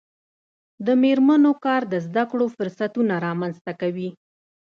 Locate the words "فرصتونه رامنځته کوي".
2.55-4.09